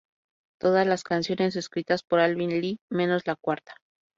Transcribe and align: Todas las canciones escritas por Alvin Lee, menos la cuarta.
Todas 0.59 0.87
las 0.87 1.03
canciones 1.03 1.55
escritas 1.55 2.01
por 2.01 2.19
Alvin 2.21 2.59
Lee, 2.59 2.79
menos 2.89 3.21
la 3.27 3.35
cuarta. 3.35 3.75